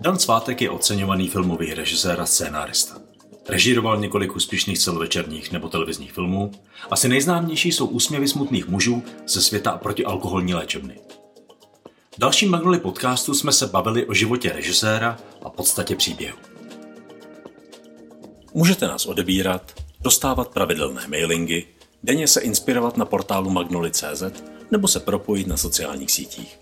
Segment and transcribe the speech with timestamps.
[0.00, 2.94] Dan Svátek je oceňovaný filmový režisér a scénárista.
[3.48, 6.52] Režíroval několik úspěšných celovečerních nebo televizních filmů.
[6.90, 10.98] Asi nejznámější jsou úsměvy smutných mužů ze světa protialkoholní léčebny.
[12.16, 16.38] V dalším Magnoli podcastu jsme se bavili o životě režiséra a podstatě příběhu.
[18.54, 21.66] Můžete nás odebírat, dostávat pravidelné mailingy,
[22.02, 24.22] denně se inspirovat na portálu magnoli.cz
[24.70, 26.58] nebo se propojit na sociálních sítích.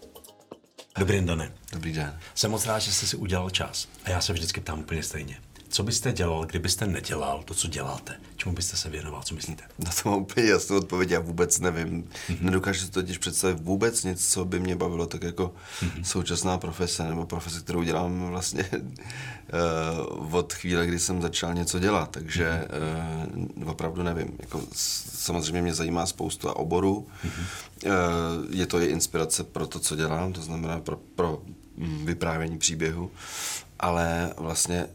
[0.99, 1.53] Dobrý den, Dane.
[1.73, 2.19] Dobrý den.
[2.35, 3.89] Jsem moc rád, že jste si udělal čas.
[4.05, 5.37] A já se vždycky ptám úplně stejně.
[5.73, 8.15] Co byste dělal, kdybyste nedělal to, co děláte?
[8.37, 9.23] Čemu byste se věnoval?
[9.23, 9.65] Co myslíte?
[9.79, 12.03] Na to mám úplně jasnou odpověď, já vůbec nevím.
[12.03, 12.41] Mm-hmm.
[12.41, 16.03] Nedokážu si totiž představit vůbec nic, co by mě bavilo, tak jako mm-hmm.
[16.03, 22.11] současná profese, nebo profese, kterou dělám vlastně uh, od chvíle, kdy jsem začal něco dělat.
[22.11, 23.63] Takže mm-hmm.
[23.63, 24.37] uh, opravdu nevím.
[24.39, 24.63] Jako,
[25.15, 27.07] samozřejmě mě zajímá spoustu oborů.
[27.25, 27.45] Mm-hmm.
[27.87, 27.93] Uh,
[28.51, 31.43] je to i inspirace pro to, co dělám, to znamená pro, pro
[31.77, 33.11] mm, vyprávění příběhu.
[33.81, 34.87] Ale vlastně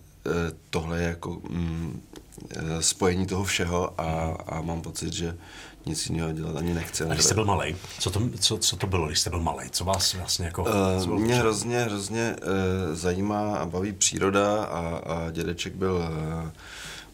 [0.70, 2.02] tohle je jako mm,
[2.50, 5.38] eh, spojení toho všeho a, a mám pocit, že
[5.86, 7.04] nic jiného dělat ani nechci.
[7.04, 9.70] A když jste byl malý, co to, co, co to bylo, když jste byl malý?
[9.70, 10.64] Co vás vlastně jako...
[11.08, 16.50] Uh, mě hrozně, hrozně uh, zajímá a baví příroda a, a dědeček byl uh,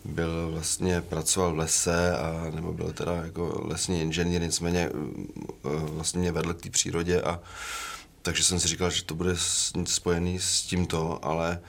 [0.06, 4.90] byl vlastně, pracoval v lese, a, nebo byl teda jako lesní inženýr, nicméně
[5.64, 7.40] vlastně mě vedl k té přírodě a
[8.22, 9.36] takže jsem si říkal, že to bude
[9.84, 11.68] spojený s tímto, ale uh,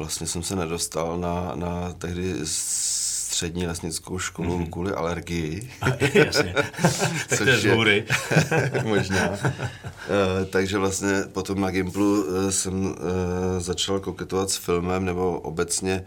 [0.00, 4.70] vlastně jsem se nedostal na, na tehdy střední lesnickou školu mm-hmm.
[4.70, 5.70] kvůli alergii.
[6.14, 6.54] Jasně,
[7.38, 8.06] to je
[8.84, 9.28] možná.
[9.28, 9.36] uh,
[10.50, 12.94] takže vlastně potom na Gimplu uh, jsem uh,
[13.58, 16.04] začal koketovat s filmem nebo obecně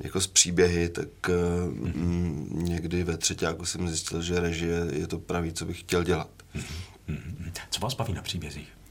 [0.00, 2.46] jako s příběhy, tak mm-hmm.
[2.52, 6.30] někdy ve třetíku jsem zjistil, že režie je to pravý, co bych chtěl dělat.
[6.56, 7.52] Mm-hmm.
[7.70, 8.83] Co vás baví na příbězích?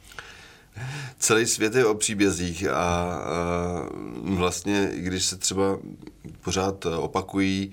[1.19, 3.19] Celý svět je o příbězích a, a
[4.23, 5.77] vlastně, když se třeba
[6.41, 7.71] pořád opakují,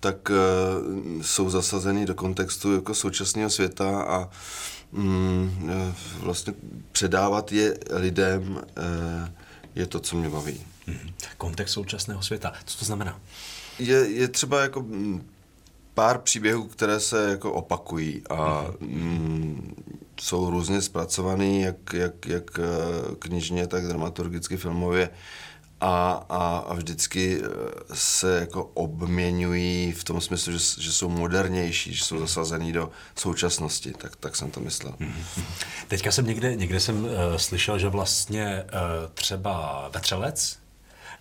[0.00, 4.30] tak uh, jsou zasazeny do kontextu jako současného světa a
[4.92, 6.54] mm, e, vlastně
[6.92, 8.62] předávat je lidem uh,
[9.74, 10.60] je to, co mě baví.
[10.88, 11.12] Mm-hmm.
[11.38, 12.52] Kontext současného světa.
[12.64, 13.20] Co to znamená?
[13.78, 14.84] Je, je třeba jako
[15.94, 19.74] pár příběhů, které se jako opakují a mm,
[20.20, 22.62] jsou různě zpracovaný, jak, jak, jak eh,
[23.18, 25.10] knižně, tak dramaturgicky, filmově
[25.82, 27.48] a, a, a vždycky eh,
[27.94, 33.92] se jako obměňují v tom smyslu, že, že jsou modernější, že jsou zasazený do současnosti,
[33.92, 34.94] tak, tak jsem to myslel.
[35.00, 35.42] Mm-hmm.
[35.88, 40.58] Teďka jsem někde, někde jsem uh, slyšel, že vlastně uh, třeba Vetřelec,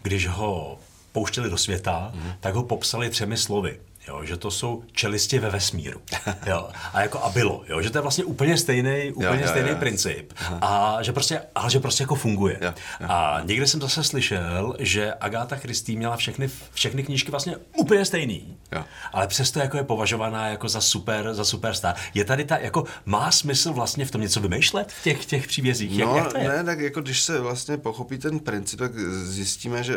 [0.01, 0.79] když ho
[1.11, 2.33] pouštěli do světa, mm-hmm.
[2.39, 6.01] tak ho popsali třemi slovy jo, že to jsou čelisti ve vesmíru.
[6.45, 9.47] Jo, a jako a bylo, jo, že to je vlastně úplně stejný, úplně jo, jo,
[9.47, 10.34] stejný jo, princip.
[10.62, 12.57] A že prostě, ale že prostě jako funguje.
[12.61, 13.07] Jo, jo.
[13.09, 18.57] A někde jsem zase slyšel, že Agáta Christie měla všechny, všechny knížky vlastně úplně stejný.
[18.72, 18.84] Jo.
[19.13, 21.95] Ale přesto jako je považovaná jako za super, za superstar.
[22.13, 25.97] Je tady ta, jako má smysl vlastně v tom něco vymýšlet v těch, těch příbězích?
[25.97, 26.47] No, jak, jak to je?
[26.47, 29.95] ne, tak jako když se vlastně pochopí ten princip, tak zjistíme, že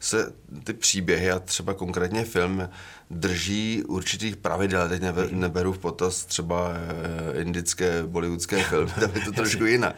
[0.00, 0.32] se
[0.64, 2.68] ty příběhy a třeba konkrétně film
[3.10, 3.39] drží
[3.86, 4.88] určitých pravidel.
[4.88, 9.96] Teď neberu v potaz třeba eh, indické, bollywoodské filmy, tam je to trošku jinak.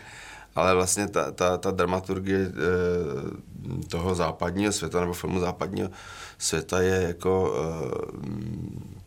[0.55, 5.91] Ale vlastně ta, ta, ta dramaturgie eh, toho západního světa nebo filmu západního
[6.39, 8.23] světa je jako eh,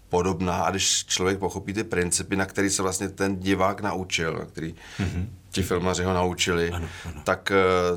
[0.09, 4.46] podobná a když člověk pochopí ty principy, na který se vlastně ten divák naučil, na
[4.46, 5.25] který mm-hmm.
[5.52, 7.22] ti filmaři ho naučili, ano, ano.
[7.23, 7.52] Tak,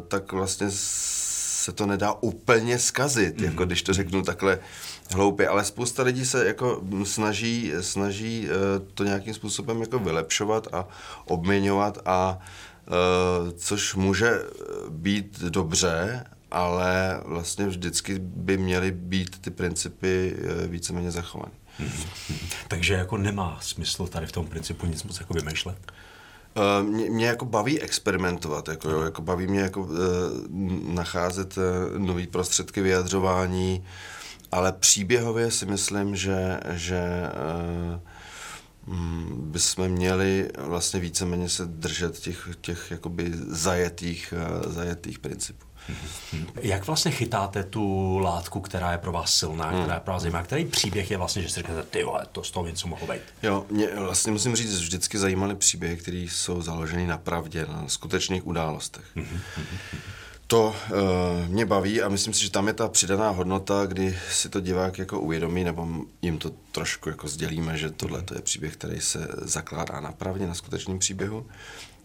[0.09, 3.45] tak vlastně se to nedá úplně zkazit, mm-hmm.
[3.45, 4.59] jako když to řeknu takhle
[5.15, 10.89] hloupě, ale spousta lidí se jako snaží, snaží eh, to nějakým způsobem jako vylepšovat a
[11.25, 14.43] obměňovat a eh, což může
[14.89, 21.53] být dobře, ale vlastně vždycky by měly být ty principy eh, víceméně zachovány.
[22.69, 25.93] Takže jako nemá smysl tady v tom principu nic moc jako vymýšlet?
[26.83, 29.89] mě, mě jako baví experimentovat, jako, jo, jako baví mě jako uh,
[30.95, 33.85] nacházet uh, nové prostředky vyjadřování,
[34.53, 37.03] ale příběhově si myslím, že, že
[38.87, 38.95] uh,
[39.33, 44.35] bychom měli vlastně víceméně se držet těch, těch jakoby zajetých,
[44.65, 45.69] uh, zajetých principů.
[46.61, 49.81] Jak vlastně chytáte tu látku, která je pro vás silná, hmm.
[49.81, 50.45] která je pro vás zajímavá?
[50.45, 53.23] Který příběh je vlastně, že si řeknete, ty vole, to z toho něco mohlo být?
[53.43, 57.85] Jo, mě vlastně musím říct, že vždycky zajímaly příběhy, které jsou založeny na pravdě, na
[57.87, 59.05] skutečných událostech.
[59.17, 59.41] Hmm.
[60.51, 64.49] To uh, mě baví a myslím si, že tam je ta přidaná hodnota, kdy si
[64.49, 65.89] to divák jako uvědomí, nebo
[66.23, 70.47] jim to trošku jako sdělíme, že tohle to je příběh, který se zakládá na pravdě,
[70.47, 71.47] na skutečném příběhu.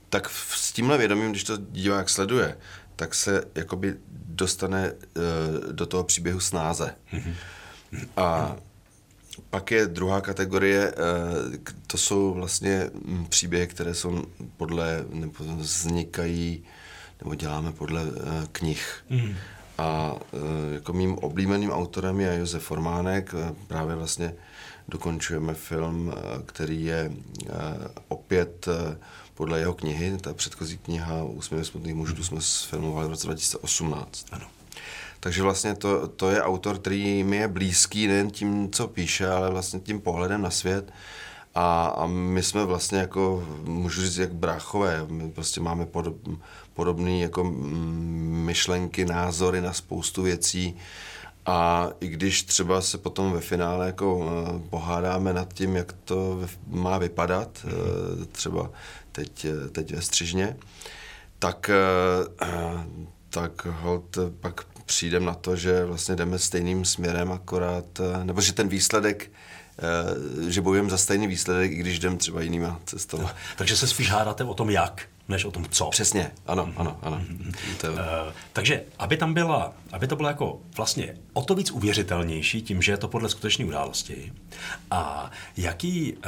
[0.10, 2.58] Tak s tímhle vědomím, když to divák sleduje,
[2.96, 3.96] tak se jakoby
[4.26, 4.94] dostane
[5.72, 6.96] do toho příběhu snáze.
[8.18, 8.56] A
[9.50, 10.94] pak je druhá kategorie,
[11.88, 14.26] to jsou vlastně hm, příběhy, které jsou
[14.58, 16.64] podle, nebo vznikají,
[17.22, 18.06] nebo děláme podle
[18.52, 19.04] knih.
[19.10, 19.36] Mm.
[19.78, 20.16] A
[20.74, 23.36] jako mým oblíbeným autorem je Josef Formánek,
[23.68, 24.34] právě vlastně
[24.88, 26.14] dokončujeme film,
[26.46, 27.12] který je
[28.08, 28.68] opět
[29.34, 34.26] podle jeho knihy, ta předchozí kniha Úsměvy smutných mužů, tu jsme sfilmovali v roce 2018.
[34.32, 34.46] Ano.
[35.20, 39.50] Takže vlastně to, to je autor, který mi je blízký nejen tím, co píše, ale
[39.50, 40.94] vlastně tím pohledem na svět.
[41.56, 46.16] A, a my jsme vlastně jako, můžu říct, jak bráchové, my prostě máme podob,
[46.74, 47.44] podobné jako
[48.44, 50.76] myšlenky, názory na spoustu věcí.
[51.46, 56.40] A i když třeba se potom ve finále jako eh, pohádáme nad tím, jak to
[56.68, 58.26] má vypadat, mm.
[58.26, 58.70] třeba
[59.12, 60.58] teď, teď ve Střižně,
[61.40, 62.48] tak, eh,
[63.30, 68.54] tak hold pak přijdem na to, že vlastně jdeme stejným směrem akorát, eh, nebo že
[68.54, 69.63] ten výsledek eh,
[70.48, 73.36] že bojujeme za stejný výsledek, i když jdem třeba jinýma cestama.
[73.58, 75.90] Takže se spíš hádáte o tom jak, než o tom co.
[75.90, 76.74] Přesně, ano, mm-hmm.
[76.78, 77.18] ano, ano.
[77.18, 77.54] Mm-hmm.
[77.82, 77.94] To je...
[77.94, 78.00] uh,
[78.54, 82.92] takže, aby tam byla, aby to bylo jako vlastně o to víc uvěřitelnější tím, že
[82.92, 84.34] je to podle skutečné události.
[84.92, 86.20] A jaký uh,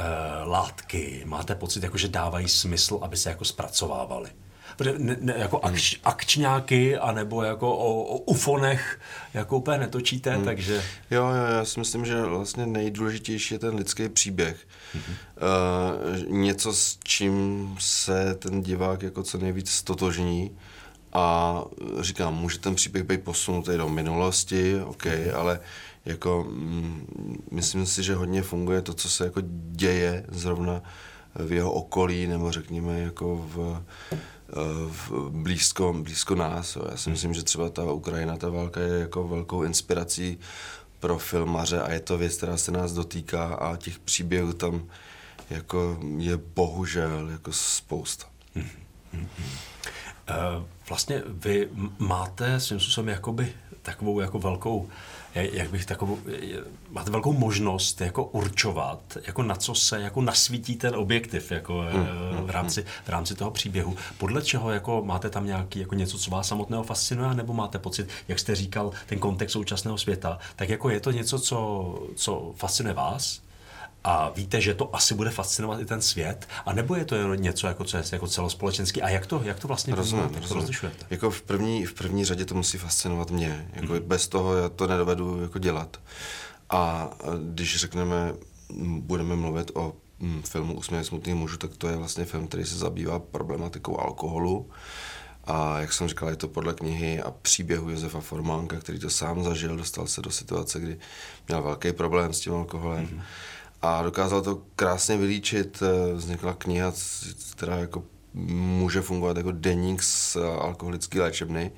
[0.44, 4.30] látky máte pocit, jako že dávají smysl, aby se jako zpracovávaly?
[4.98, 9.00] Ne, ne, jako akč, akčňáky, anebo jako o, o ufonech
[9.34, 10.44] jako úplně netočíte, hmm.
[10.44, 10.82] takže...
[11.10, 14.56] Jo, jo, já si myslím, že vlastně nejdůležitější je ten lidský příběh.
[14.94, 15.02] Hmm.
[15.04, 20.56] Uh, něco, s čím se ten divák jako co nejvíc stotožní
[21.12, 21.62] a
[22.00, 25.24] říkám, může ten příběh být posunutý do minulosti, OK, hmm.
[25.34, 25.60] ale
[26.04, 29.40] jako mm, myslím si, že hodně funguje to, co se jako
[29.70, 30.82] děje zrovna
[31.34, 33.82] v jeho okolí, nebo řekněme jako v
[35.28, 36.76] blízko, blízko nás.
[36.76, 36.82] Jo.
[36.90, 40.38] Já si myslím, že třeba ta Ukrajina, ta válka je jako velkou inspirací
[41.00, 44.86] pro filmaře a je to věc, která se nás dotýká a těch příběhů tam
[45.50, 48.26] jako je bohužel jako spousta.
[48.54, 49.28] Hmm.
[50.88, 51.68] Vlastně vy
[51.98, 53.52] máte svým způsobem jakoby
[53.82, 54.88] takovou jako velkou
[55.42, 56.18] jak bych takovou,
[56.90, 62.04] máte velkou možnost jako určovat, jako na co se jako nasvítí ten objektiv jako hmm,
[62.04, 62.90] v, hmm, rámci, hmm.
[63.04, 63.96] v rámci toho příběhu.
[64.18, 68.08] Podle čeho jako máte tam nějaký jako něco, co vás samotného fascinuje, nebo máte pocit,
[68.28, 72.94] jak jste říkal, ten kontext současného světa, tak jako je to něco, co, co fascinuje
[72.94, 73.45] vás,
[74.04, 77.36] a víte, že to asi bude fascinovat i ten svět, a nebo je to jenom
[77.36, 81.06] něco, jako, co je jako celospolečenský a jak to, jak to vlastně rozumím, to rozlišujete?
[81.10, 84.00] Jako v první, v první řadě to musí fascinovat mě, jako mm.
[84.00, 86.00] bez toho já to nedovedu jako dělat.
[86.70, 87.10] A
[87.52, 88.34] když řekneme,
[88.98, 89.92] budeme mluvit o
[90.44, 94.70] filmu Úsměv smutných mužů, tak to je vlastně film, který se zabývá problematikou alkoholu.
[95.44, 99.44] A jak jsem říkal, je to podle knihy a příběhu Josefa Formánka, který to sám
[99.44, 100.98] zažil, dostal se do situace, kdy
[101.48, 103.06] měl velký problém s tím alkoholem.
[103.06, 103.22] Mm-hmm
[103.82, 105.82] a dokázal to krásně vylíčit.
[105.82, 106.92] Eh, vznikla kniha,
[107.52, 108.04] která jako
[108.54, 111.72] může fungovat jako deník z alkoholické léčebny.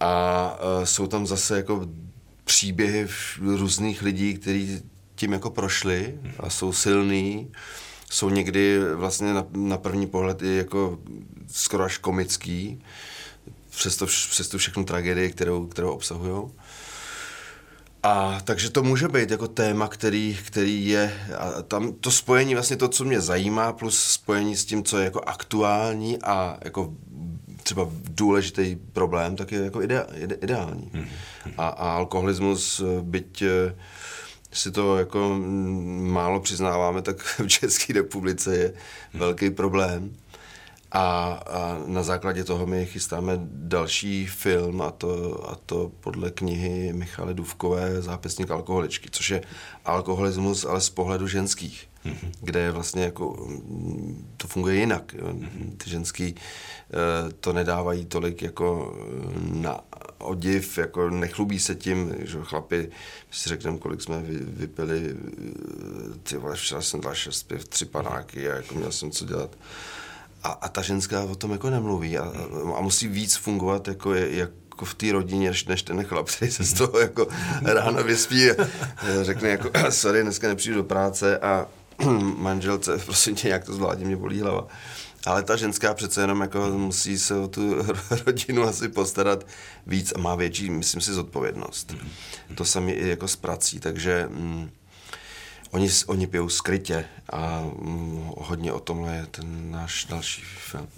[0.00, 1.86] A eh, jsou tam zase jako
[2.44, 3.08] příběhy
[3.38, 4.82] různých lidí, kteří
[5.14, 7.52] tím jako prošli a jsou silní.
[8.10, 10.98] Jsou někdy vlastně na, na první pohled i jako
[11.46, 12.82] skoro až komický,
[13.70, 16.50] přes to, přes tu všechnu tragédii, kterou, kterou obsahují.
[18.02, 22.76] A takže to může být jako téma, který, který je, a tam to spojení vlastně
[22.76, 26.92] to, co mě zajímá, plus spojení s tím, co je jako aktuální a jako
[27.62, 30.90] třeba důležitý problém, tak je jako ide, ide, ideální.
[30.94, 31.08] Mm-hmm.
[31.58, 33.74] A, a alkoholismus, byť eh,
[34.52, 35.38] si to jako
[36.00, 38.72] málo přiznáváme, tak v České republice je
[39.14, 40.16] velký problém.
[40.92, 46.92] A, a na základě toho my chystáme další film, a to, a to podle knihy
[46.92, 49.42] Michaly Duvkové Zápisník alkoholičky, což je
[49.84, 52.30] alkoholismus, ale z pohledu ženských, mm-hmm.
[52.40, 53.48] kde je vlastně jako,
[54.36, 55.14] to funguje jinak.
[55.14, 55.76] Mm-hmm.
[55.76, 58.96] Ty ženský eh, to nedávají tolik jako
[59.52, 59.80] na
[60.18, 62.90] odiv, jako nechlubí se tím, že chlapi,
[63.30, 65.14] si řekneme, kolik jsme vy, vypili,
[66.22, 69.56] ty vole, včera jsem dal šest piv, tři panáky a jako měl jsem co dělat
[70.42, 72.32] a, a ta ženská o tom jako nemluví a,
[72.76, 76.64] a musí víc fungovat jako, je, jako v té rodině, než, ten chlap, který se
[76.64, 77.26] z toho jako
[77.62, 78.54] ráno vyspí a
[79.22, 81.66] řekne jako sorry, dneska nepřijdu do práce a
[82.36, 84.66] manželce, prosím tě, jak to zvládně, mě bolí hlava.
[85.26, 87.74] Ale ta ženská přece jenom jako musí se o tu
[88.26, 89.46] rodinu asi postarat
[89.86, 91.94] víc a má větší, myslím si, zodpovědnost.
[92.54, 94.70] To sami i jako s prací, takže mm,
[95.70, 100.88] oni, oni pijou skrytě a mm, hodně o tomhle je ten náš další film.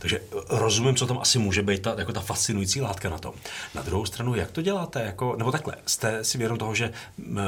[0.00, 3.34] Takže rozumím, co tam asi může být ta, jako ta fascinující látka na tom.
[3.74, 5.02] Na druhou stranu, jak to děláte?
[5.02, 6.92] Jako, nebo takhle, jste si vědom toho, že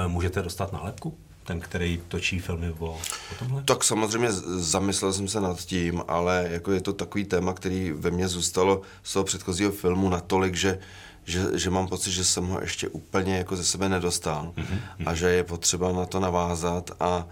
[0.06, 1.18] můžete dostat nálepku?
[1.46, 2.98] ten, který točí filmy o, o
[3.38, 3.62] tomhle?
[3.62, 8.10] Tak samozřejmě zamyslel jsem se nad tím, ale jako je to takový téma, který ve
[8.10, 10.78] mně zůstalo z toho předchozího filmu natolik, že
[11.26, 14.78] že, že mám pocit, že jsem ho ještě úplně jako ze sebe nedostal mm-hmm.
[15.06, 17.26] a že je potřeba na to navázat a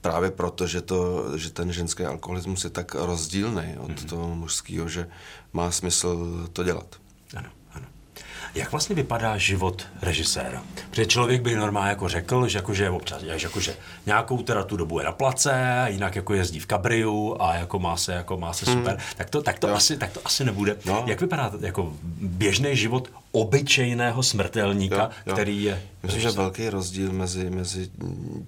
[0.00, 4.08] právě proto, že, to, že ten ženský alkoholismus je tak rozdílný od mm-hmm.
[4.08, 5.08] toho mužského, že
[5.52, 6.96] má smysl to dělat.
[7.36, 7.50] Ano.
[8.58, 10.62] Jak vlastně vypadá život režiséra?
[10.90, 14.98] Protože člověk by normálně jako řekl, že jakože občas, že jakože nějakou teda tu dobu
[14.98, 18.66] je na place, jinak jako jezdí v kabriu a jako má se, jako má se
[18.66, 18.92] super.
[18.92, 19.04] Hmm.
[19.16, 20.76] Tak to, tak to, asi, tak to asi nebude.
[20.84, 21.04] No.
[21.06, 25.32] Jak vypadá jako běžný život obyčejného smrtelníka, jo, jo.
[25.32, 25.82] který je...
[26.02, 27.90] Myslím, že velký rozdíl mezi, mezi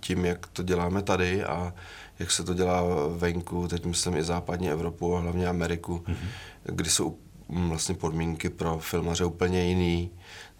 [0.00, 1.75] tím, jak to děláme tady a
[2.19, 2.83] jak se to dělá
[3.17, 6.17] venku, teď myslím i západní Evropu a hlavně Ameriku, mm-hmm.
[6.64, 7.17] kdy jsou
[7.52, 10.11] vlastně podmínky pro filmaře úplně jiný.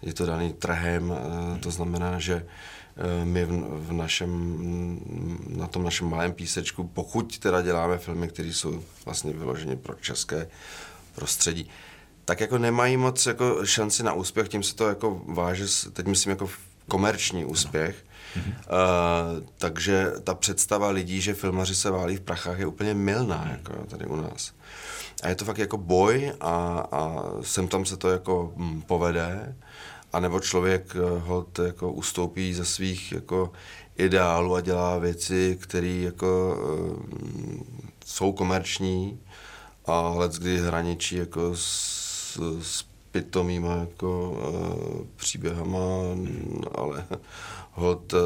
[0.01, 3.49] Je to daný trhem, eh, to znamená, že eh, my v,
[3.87, 4.59] v našem,
[5.47, 10.47] na tom našem malém písečku, pokud teda děláme filmy, které jsou vlastně vyloženě pro české
[11.15, 11.69] prostředí,
[12.25, 16.29] tak jako nemají moc jako šanci na úspěch, tím se to jako váže, teď myslím
[16.29, 16.49] jako
[16.87, 18.05] komerční úspěch,
[18.35, 18.53] Mm-hmm.
[19.37, 23.85] Uh, takže ta představa lidí, že filmaři se válí v prachách, je úplně milná jako
[23.85, 24.53] tady u nás.
[25.21, 29.55] A je to fakt jako boj a, a sem tam se to jako hm, povede,
[30.13, 33.51] a nebo člověk eh, hod jako ustoupí ze svých jako
[33.97, 36.99] ideálů a dělá věci, které jako uh,
[38.05, 39.19] jsou komerční.
[39.85, 45.79] A let kdy hraničí jako s, s pitomýma jako uh, příběhama,
[46.75, 47.05] ale
[47.71, 48.17] hod, eh,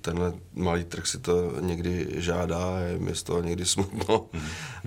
[0.00, 4.40] tenhle malý trh si to někdy žádá, je mi z toho někdy smutno, mm.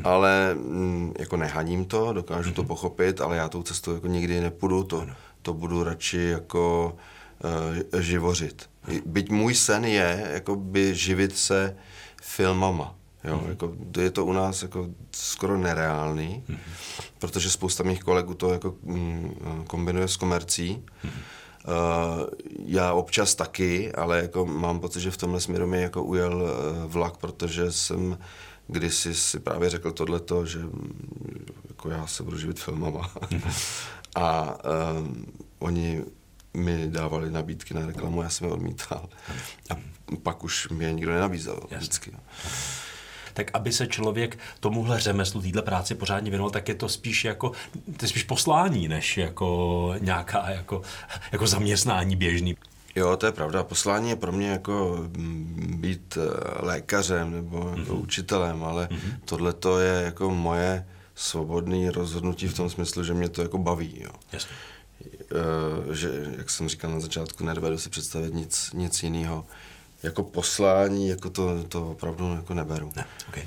[0.04, 2.68] ale mm, jako nehaním to, dokážu to mhm.
[2.68, 5.08] pochopit, ale já tou cestou jako nikdy nepůjdu, to,
[5.42, 6.96] to budu radši jako
[7.94, 8.70] uh, živořit.
[9.06, 11.76] Byť můj sen je jako by živit se
[12.22, 12.96] filmama.
[13.24, 13.50] Jo, mm.
[13.50, 16.58] jako, je to u nás jako skoro nereálný, mm.
[17.20, 20.84] protože spousta mých kolegů to jako mm, kombinuje s komercí.
[21.04, 21.10] Mm.
[21.68, 22.28] Uh,
[22.66, 26.92] já občas taky, ale jako mám pocit, že v tomhle směru mi jako ujel uh,
[26.92, 28.18] vlak, protože jsem
[28.68, 30.60] kdysi si právě řekl tohleto, že
[31.68, 33.12] jako já se budu živit filmama.
[34.16, 34.58] a
[35.00, 35.08] uh,
[35.60, 36.04] oni
[36.54, 39.10] mi dávali nabídky na reklamu, já jsem je odmítal.
[39.70, 39.76] A
[40.24, 41.78] pak už mě nikdo nenabízel Jasně.
[41.78, 42.12] vždycky.
[43.36, 47.52] Tak aby se člověk tomuhle řemeslu, téhle práci pořádně věnoval, tak je to spíš jako,
[47.98, 50.82] to je spíš poslání, než jako nějaká jako,
[51.32, 52.58] jako zaměstnání běžný.
[52.96, 53.64] Jo, to je pravda.
[53.64, 58.02] Poslání je pro mě jako mm, být eh, lékařem nebo jako mm-hmm.
[58.02, 59.20] učitelem, ale mm-hmm.
[59.26, 64.02] tohle to je jako moje svobodné rozhodnutí v tom smyslu, že mě to jako baví.
[64.04, 64.12] Jo.
[64.32, 64.56] Jasně.
[65.92, 69.46] E, že, jak jsem říkal na začátku, nedovedu si představit nic, nic jiného
[70.06, 72.92] jako poslání, jako to, to opravdu jako neberu.
[72.96, 73.44] Ne, okay.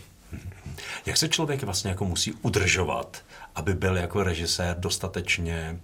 [1.07, 3.23] Jak se člověk vlastně jako musí udržovat,
[3.55, 5.81] aby byl jako režisér dostatečně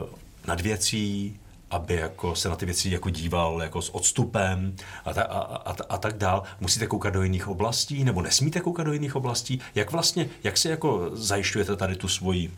[0.00, 0.08] uh,
[0.46, 1.36] nad věcí,
[1.70, 5.76] aby jako se na ty věci jako díval jako s odstupem a, ta, a, a,
[5.88, 6.42] a tak dál.
[6.60, 9.60] Musíte koukat do jiných oblastí nebo nesmíte koukat do jiných oblastí?
[9.74, 12.52] Jak vlastně, jak si jako zajišťujete tady tu svoji,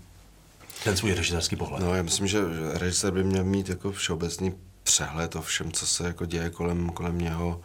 [0.85, 1.83] ten svůj režisérský pohled?
[1.83, 2.41] No já myslím, že
[2.73, 4.55] režisér by měl mít jako všeobecný
[4.89, 7.61] přehled o všem, co se jako děje kolem, kolem něho.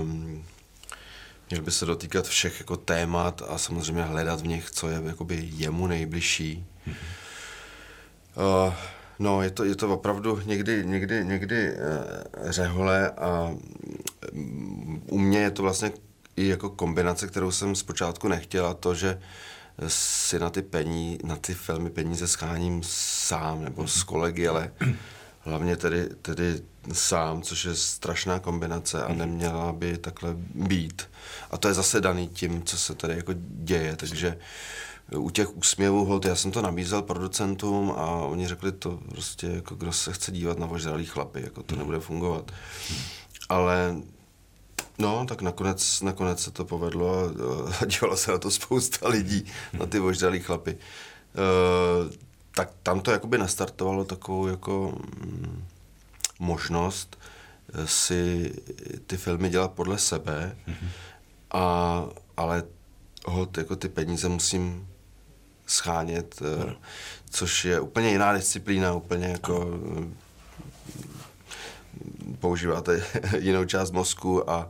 [0.00, 0.44] Um,
[1.50, 5.48] měl by se dotýkat všech jako témat a samozřejmě hledat v nich, co je jakoby
[5.52, 6.66] jemu nejbližší.
[6.86, 6.94] Mm-hmm.
[8.66, 8.74] Uh,
[9.18, 13.54] no, je to, je to opravdu někdy, někdy, někdy uh, řehole a
[14.32, 15.92] um, u mě je to vlastně
[16.36, 19.20] i jako kombinace, kterou jsem zpočátku nechtěla, to, že
[19.88, 24.72] si na ty, pení, na ty filmy peníze scháním sám nebo s kolegy, ale
[25.48, 26.62] hlavně tedy, tedy
[26.92, 31.02] sám, což je strašná kombinace a neměla by takhle být.
[31.50, 34.38] A to je zase daný tím, co se tady jako děje, takže
[35.16, 39.74] u těch úsměvů, hold, já jsem to nabízel producentům a oni řekli to prostě, jako
[39.74, 42.52] kdo se chce dívat na vožralý chlapy, jako to nebude fungovat.
[43.48, 43.96] Ale
[45.00, 47.14] No, tak nakonec, nakonec se to povedlo
[47.80, 50.74] a, dívalo se na to spousta lidí, na ty vožralý chlapy.
[50.74, 52.12] Uh,
[52.58, 55.64] tak tam to jakoby nastartovalo takovou jako mm,
[56.38, 57.18] možnost
[57.74, 58.54] eh, si
[59.06, 60.88] ty filmy dělat podle sebe, mm-hmm.
[61.50, 62.04] a,
[62.36, 62.62] ale
[63.26, 64.88] hod, jako ty peníze musím
[65.66, 66.74] schánět, mm.
[67.30, 70.16] což je úplně jiná disciplína, úplně jako mm,
[72.40, 73.02] používáte
[73.38, 74.68] jinou část mozku a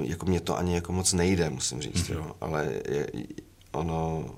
[0.00, 2.14] jako mě to ani jako moc nejde, musím říct, mm-hmm.
[2.14, 2.36] jo.
[2.40, 3.06] ale je,
[3.72, 4.30] ono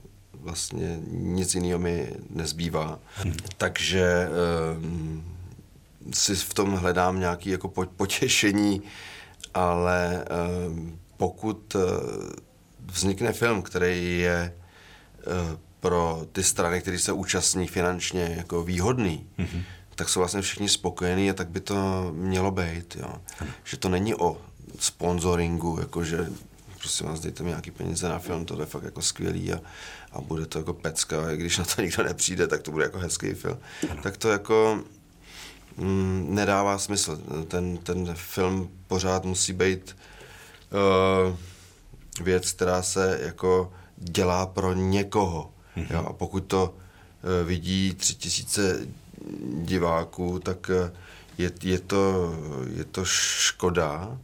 [0.44, 2.98] vlastně nic jiného mi nezbývá.
[3.22, 3.34] Mm-hmm.
[3.58, 4.28] Takže
[4.78, 5.24] um,
[6.12, 8.82] si v tom hledám nějaké jako potěšení,
[9.54, 10.24] ale
[10.68, 11.82] um, pokud uh,
[12.86, 14.54] vznikne film, který je
[15.26, 19.62] uh, pro ty strany, které se účastní finančně jako výhodný, mm-hmm.
[19.94, 22.96] tak jsou vlastně všichni spokojení a tak by to mělo být.
[23.00, 23.14] Jo.
[23.64, 24.40] Že to není o
[24.78, 26.26] sponsoringu, jakože
[26.84, 29.60] prosím vás, dejte mi nějaký peníze na film, to je fakt jako skvělý a,
[30.12, 32.98] a bude to jako pecka, a když na to nikdo nepřijde, tak to bude jako
[32.98, 33.58] hezký film.
[33.90, 34.02] Ano.
[34.02, 34.84] Tak to jako
[35.76, 37.18] mm, nedává smysl.
[37.48, 39.96] Ten, ten film pořád musí být
[41.26, 41.36] uh,
[42.24, 45.50] věc, která se jako dělá pro někoho.
[45.76, 45.86] Mm-hmm.
[45.90, 48.86] Jo, a pokud to uh, vidí tři tisíce
[49.62, 50.90] diváků, tak uh,
[51.38, 52.34] je, je, to,
[52.76, 54.18] je to škoda,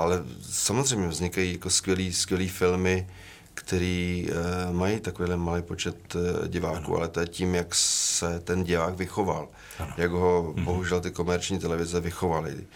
[0.00, 3.08] ale samozřejmě vznikají jako skvělý, skvělý filmy,
[3.54, 6.96] který uh, mají takovýhle malý počet uh, diváků, ano.
[6.96, 9.48] ale to je tím, jak se ten divák vychoval.
[9.78, 9.92] Ano.
[9.96, 10.64] Jak ho mm-hmm.
[10.64, 12.66] bohužel ty komerční televize vychovaly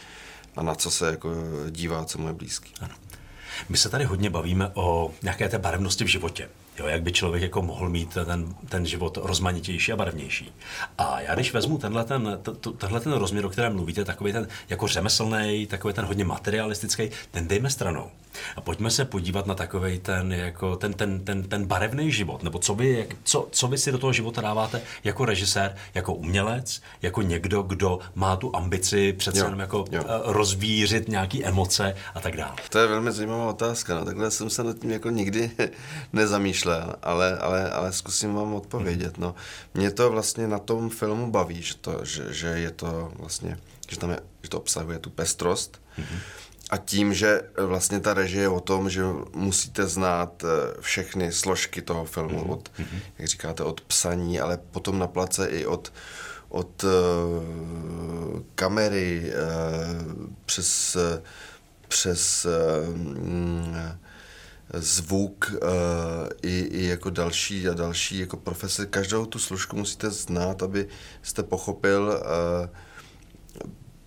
[0.57, 1.35] a na co se jako
[1.71, 2.73] dívá, co mu je blízký.
[2.81, 2.95] Ano.
[3.69, 6.49] My se tady hodně bavíme o nějaké té barevnosti v životě.
[6.79, 10.53] Jo, jak by člověk jako mohl mít ten, ten život rozmanitější a barevnější.
[10.99, 12.41] A já když vezmu tenhle ten,
[12.79, 17.49] tenhle ten rozměr, o kterém mluvíte, takový ten jako řemeslný, takový ten hodně materialistický, ten
[17.49, 18.11] dejme stranou.
[18.57, 22.59] A pojďme se podívat na takový ten, jako ten, ten, ten, ten barevný život, nebo
[22.59, 26.83] co vy, jak, co, co vy si do toho života dáváte jako režisér, jako umělec,
[27.03, 30.05] jako někdo, kdo má tu ambici přece jenom jako jo.
[30.05, 32.55] Eh, rozvířit nějaké emoce a tak dále.
[32.69, 33.95] To je velmi zajímavá otázka.
[33.95, 34.05] No.
[34.05, 35.51] Takhle jsem se nad tím jako nikdy
[36.13, 39.19] nezamýšlel, ale, ale, ale zkusím vám odpovědět.
[39.19, 39.35] No.
[39.75, 43.99] Mě to vlastně na tom filmu baví, že, to, že, že je to vlastně, že,
[43.99, 48.49] tam je, že to obsahuje tu pestrost, mm-hmm a tím, že vlastně ta režie je
[48.49, 49.03] o tom, že
[49.35, 52.53] musíte znát eh, všechny složky toho filmu, mm-hmm.
[52.53, 52.73] od,
[53.19, 55.93] jak říkáte, od psaní, ale potom na place i od,
[56.49, 56.91] od uh,
[58.55, 60.97] kamery uh, přes,
[61.89, 62.99] přes uh,
[64.75, 65.59] zvuk uh,
[66.43, 68.87] i, i jako další a další jako profese.
[68.87, 70.89] Každou tu složku musíte znát, aby
[71.23, 72.69] jste pochopil, uh,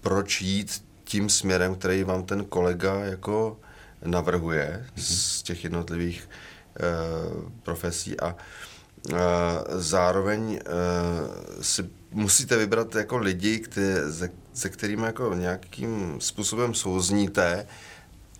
[0.02, 3.60] proč jít tím směrem, který vám ten kolega jako
[4.06, 5.02] navrhuje mm-hmm.
[5.02, 6.30] z těch jednotlivých
[6.80, 9.18] uh, profesí a uh,
[9.76, 17.68] zároveň uh, si musíte vybrat jako lidi, které, se, se kterými jako nějakým způsobem souzníte,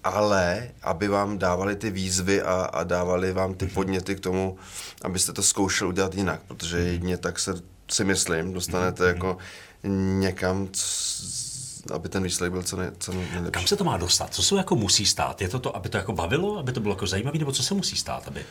[0.04, 3.74] ale aby vám dávali ty výzvy a, a dávali vám ty mhm.
[3.74, 4.58] podněty k tomu,
[5.02, 6.88] abyste to zkoušeli udělat jinak, protože mhm.
[6.88, 7.54] jedině tak se
[7.92, 9.38] si myslím, dostanete jako
[10.20, 10.68] někam,
[11.94, 13.52] aby ten výsledek byl co, nej, co nejlepší.
[13.52, 14.34] Kam se to má dostat?
[14.34, 15.42] Co se jako musí stát?
[15.42, 17.74] Je to to, aby to jako bavilo, aby to bylo jako zajímavé, nebo co se
[17.74, 18.28] musí stát?
[18.28, 18.46] Aby...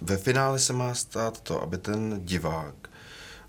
[0.00, 2.74] Ve finále se má stát to, aby ten divák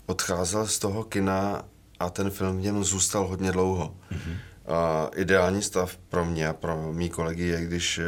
[0.06, 1.62] odcházel z toho kina
[2.00, 3.94] a ten film v něm zůstal hodně dlouho.
[4.12, 4.36] Mm-hmm.
[4.66, 8.04] A ideální stav pro mě a pro mý kolegy je, když e,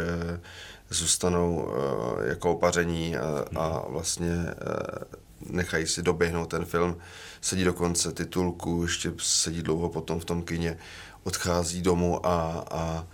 [0.91, 1.69] zůstanou
[2.25, 3.61] e, jako opaření a, mm-hmm.
[3.61, 4.55] a vlastně e,
[5.47, 6.97] nechají si doběhnout ten film,
[7.41, 10.79] sedí do konce titulku, ještě sedí dlouho potom v tom kině
[11.29, 13.07] odchází domů a, a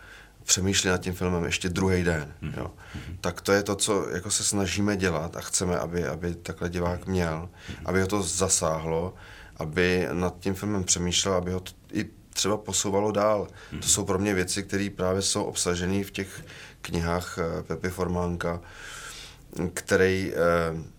[0.45, 2.35] přemýšlí nad tím filmem ještě druhý den.
[2.43, 2.59] Mm-hmm.
[2.59, 2.67] Jo.
[2.67, 3.17] Mm-hmm.
[3.21, 7.07] Tak to je to, co jako se snažíme dělat a chceme, aby, aby takhle divák
[7.07, 7.83] měl, mm-hmm.
[7.85, 9.15] aby ho to zasáhlo,
[9.57, 13.47] aby nad tím filmem přemýšlel, aby ho to i třeba posouvalo dál.
[13.47, 13.81] Mm-hmm.
[13.81, 16.45] To jsou pro mě věci, které právě jsou obsažené v těch
[16.81, 18.61] knihách eh, Pepi Formánka,
[19.75, 20.94] který eh,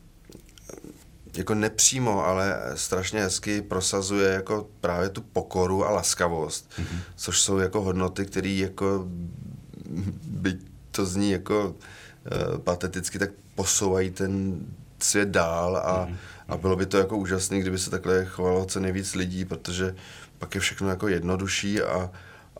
[1.38, 7.00] jako nepřímo, ale strašně hezky prosazuje jako právě tu pokoru a laskavost, mm-hmm.
[7.16, 9.06] což jsou jako hodnoty, které jako
[10.28, 10.58] by
[10.92, 14.60] to zní jako uh, pateticky, tak posouvají ten
[15.00, 16.16] svět dál a, mm-hmm.
[16.48, 19.96] a bylo by to jako úžasné, kdyby se takhle chovalo co nejvíc lidí, protože
[20.40, 22.12] pak je všechno jako jednodušší a,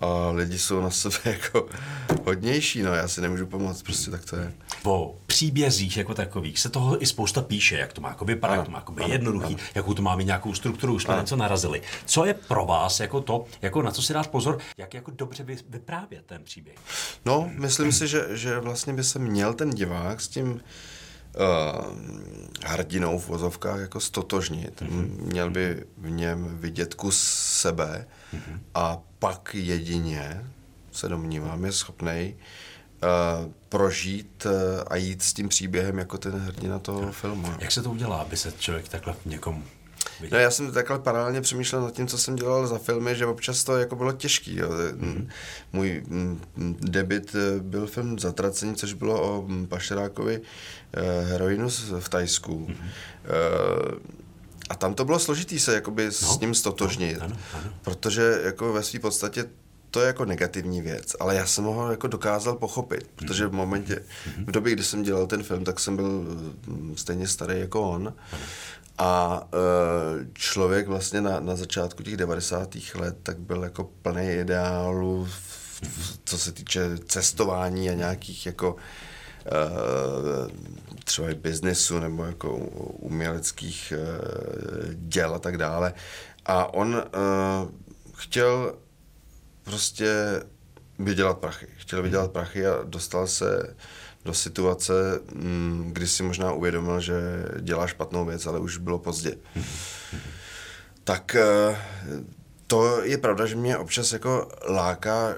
[0.02, 1.68] a lidi jsou na sebe jako
[2.26, 4.54] hodnější, no já si nemůžu pomoct, prostě tak to je.
[4.84, 8.66] Po příbězích jako takových se toho i spousta píše, jak to má jako vypadat, jak
[8.66, 9.64] to má jako být jednoduchý, ano.
[9.76, 11.82] jakou to má mít nějakou strukturu, už jsme něco narazili.
[12.06, 15.44] Co je pro vás jako to, jako na co si dát pozor, jak jako dobře
[15.70, 16.76] vyprávět ten příběh?
[17.26, 20.60] No, myslím si, že, že vlastně by se měl ten divák s tím uh,
[22.66, 24.82] hrdinou v vozovkách jako stotožnit.
[24.82, 25.10] Mm-hmm.
[25.20, 27.18] Měl by v něm vidět kus
[27.62, 28.60] sebe mm-hmm.
[28.76, 30.46] a pak jedině,
[30.92, 32.36] se domnívám, je schopný
[33.04, 34.52] uh, prožít uh,
[34.88, 37.48] a jít s tím příběhem jako ten hrdina toho filmu.
[37.60, 39.64] Jak se to udělá, aby se člověk takhle někomu.
[40.32, 43.64] No, já jsem takhle paralelně přemýšlel nad tím, co jsem dělal za filmy, že občas
[43.64, 44.56] to jako bylo těžký.
[44.56, 44.70] Jo.
[44.70, 45.28] Mm-hmm.
[45.74, 46.42] Můj mm,
[46.82, 50.42] debit eh, byl film Zatracení, což bylo o mm, pašerákovi
[50.94, 52.68] eh, heroinu v Tajsku.
[52.68, 52.90] Mm-hmm.
[54.70, 57.74] A tam to bylo složitý se jakoby no, s ním stotožnit, no, ano, ano.
[57.82, 59.46] protože jako ve své podstatě
[59.96, 64.04] to je jako negativní věc, ale já jsem ho jako dokázal pochopit, protože v momentě,
[64.38, 66.10] v době, kdy jsem dělal ten film, tak jsem byl
[66.68, 68.14] mm, stejně starý jako on
[68.98, 72.78] a e, člověk vlastně na, na začátku těch 90.
[72.96, 75.28] let tak byl jako plný ideálů,
[76.26, 78.76] co se týče cestování a nějakých jako
[79.46, 79.52] e,
[81.04, 82.56] třeba i biznesu nebo jako
[83.00, 83.98] uměleckých e,
[84.94, 85.94] děl a tak dále.
[86.46, 87.04] A on
[88.14, 88.76] chtěl
[89.64, 90.42] prostě
[91.00, 91.68] vydělat prachy.
[91.78, 93.76] Chtěl vydělat prachy a dostal se
[94.26, 94.94] do situace,
[95.34, 97.14] mm, kdy si možná uvědomil, že
[97.60, 99.38] dělá špatnou věc, ale už bylo pozdě.
[101.04, 101.78] Tak eh,
[102.68, 105.36] to je pravda, že mě občas jako láká,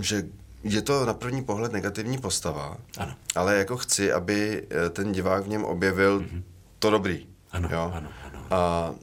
[0.00, 0.22] že
[0.62, 3.14] je to na první pohled negativní postava, ano.
[3.34, 6.42] ale jako chci, aby eh, ten divák v něm objevil mm-hmm.
[6.78, 7.26] to dobrý.
[7.52, 7.92] Ano, jo?
[7.94, 8.46] ano, ano.
[8.50, 8.94] A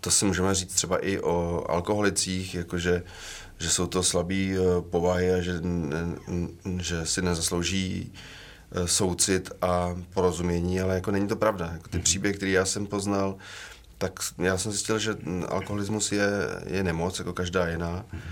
[0.00, 3.02] to si můžeme říct třeba i o alkoholicích, jakože
[3.58, 5.52] že jsou to slabý eh, povahy a že,
[6.78, 8.12] že si nezaslouží
[8.72, 11.70] eh, soucit a porozumění, ale jako není to pravda.
[11.72, 12.04] Jako ty mhm.
[12.04, 13.36] příběhy, které já jsem poznal,
[13.98, 15.16] tak já jsem zjistil, že
[15.48, 16.28] alkoholismus je,
[16.66, 18.22] je nemoc, jako každá jiná, mhm.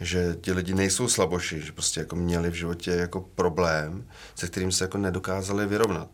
[0.00, 4.72] že ti lidi nejsou slaboši, že prostě jako měli v životě jako problém, se kterým
[4.72, 6.08] se jako nedokázali vyrovnat.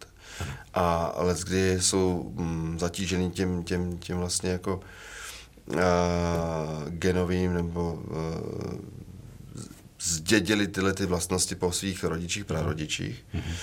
[0.74, 4.80] A ale kdy jsou mm, zatížený tím, tím, tím vlastně jako
[6.88, 8.80] genovým nebo uh,
[10.00, 13.24] zdědili tyhle ty vlastnosti po svých rodičích, prarodičích.
[13.35, 13.54] Mm-hmm.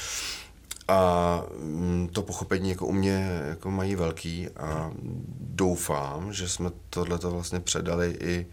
[0.88, 4.91] A mm, to pochopení jako u mě jako mají velký a
[5.39, 8.48] doufám, že jsme tohleto vlastně předali i,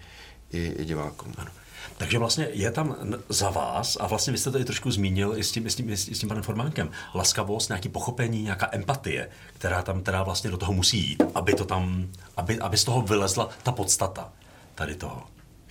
[0.51, 1.33] i, i divákům.
[1.39, 1.51] Ano.
[1.97, 2.97] Takže vlastně je tam
[3.29, 5.75] za vás, a vlastně vy jste to i trošku zmínil i s tím, i s
[5.75, 10.51] tím, i s tím panem Formánkem, laskavost, nějaký pochopení, nějaká empatie, která tam teda vlastně
[10.51, 14.33] do toho musí jít, aby, to tam, aby, aby z toho vylezla ta podstata
[14.75, 15.23] tady toho.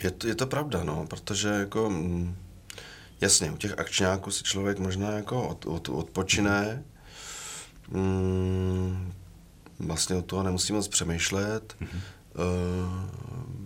[0.04, 2.36] Je to, je to pravda, no, protože jako, mm,
[3.22, 6.84] jasně, u těch akčňáků si člověk možná jako od, od, odpočine,
[7.92, 9.14] mm,
[9.80, 12.00] vlastně od toho nemusí moc přemýšlet, mm-hmm.
[12.36, 13.63] uh,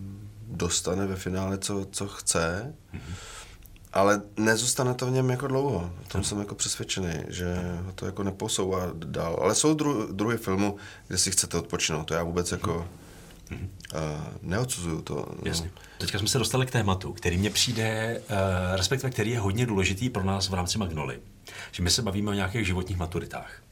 [0.57, 3.13] dostane ve finále, co, co chce, mm-hmm.
[3.93, 5.93] ale nezůstane to v něm jako dlouho.
[6.05, 9.39] O tom jsem jako přesvědčený, že ho to jako neposouvá dál.
[9.41, 12.03] Ale jsou dru, druhy filmu, kde si chcete odpočinout.
[12.03, 12.87] To já vůbec jako
[13.49, 13.67] mm-hmm.
[13.95, 13.99] uh,
[14.41, 15.15] neodsuzuju to.
[15.15, 15.37] No.
[15.43, 15.71] Jasně.
[15.97, 18.35] Teďka jsme se dostali k tématu, který mně přijde, uh,
[18.75, 21.19] respektive který je hodně důležitý pro nás v rámci Magnoli.
[21.71, 23.66] Že my se bavíme o nějakých životních maturitách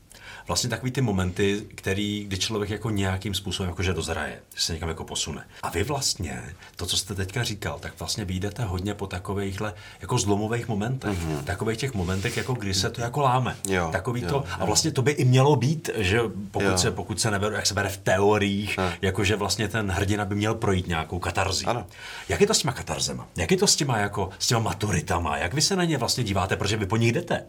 [0.47, 4.89] vlastně takový ty momenty, který, kdy člověk jako nějakým způsobem jakože dozraje, že se někam
[4.89, 5.47] jako posune.
[5.63, 6.43] A vy vlastně,
[6.75, 11.19] to, co jste teďka říkal, tak vlastně vyjdete hodně po takovýchhle jako zlomových momentech.
[11.19, 11.43] Mm-hmm.
[11.43, 13.55] Takových těch momentech, jako kdy se to jako láme.
[13.67, 14.43] Jo, Takový jo, to, jo.
[14.59, 16.19] a vlastně to by i mělo být, že
[16.51, 16.77] pokud jo.
[16.77, 20.55] se, pokud se neberu, jak se bere v teoriích, jakože vlastně ten hrdina by měl
[20.55, 21.65] projít nějakou katarzí.
[21.65, 21.85] Ano.
[22.29, 23.27] Jak je to s těma katarzema?
[23.37, 25.37] Jak je to s těma, jako, s těma maturitama?
[25.37, 27.43] Jak vy se na ně vlastně díváte, protože vy po nich jdete?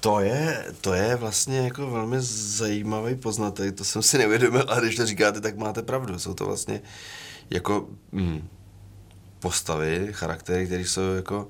[0.00, 4.96] To je, to je vlastně jako velmi zajímavý poznatek, to jsem si neuvědomil, a když
[4.96, 6.18] to říkáte, tak máte pravdu.
[6.18, 6.80] Jsou to vlastně
[7.50, 8.48] jako hm,
[9.40, 11.48] postavy, charaktery, které jsou jako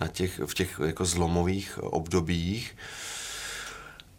[0.00, 2.76] na těch, v těch jako zlomových obdobích.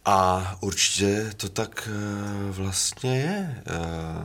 [0.04, 3.62] A určitě to tak uh, vlastně je.
[3.70, 4.24] Uh,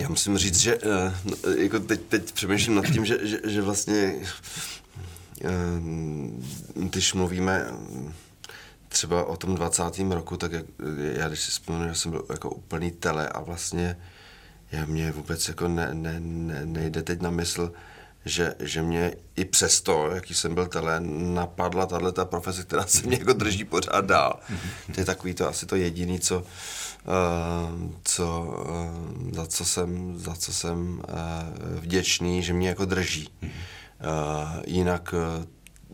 [0.00, 1.12] já musím říct, že uh,
[1.58, 4.14] jako teď, teď přemýšlím nad tím, že, že, že vlastně
[6.74, 7.66] když mluvíme
[8.88, 9.82] třeba o tom 20.
[10.10, 10.66] roku, tak jak,
[11.12, 13.96] já když si vzpomínám, že jsem byl jako úplný tele a vlastně
[14.72, 17.72] já mě vůbec jako ne, ne, ne, nejde teď na mysl,
[18.24, 21.00] že, že mě i přesto, jaký jsem byl tele,
[21.34, 24.40] napadla tahle ta profese, která se mě jako drží pořád dál.
[24.94, 26.44] To je takový to asi to jediný, co, uh,
[28.04, 28.42] co,
[29.24, 33.28] uh, za co jsem, za co jsem uh, vděčný, že mě jako drží.
[33.42, 33.48] Uh,
[34.66, 35.14] jinak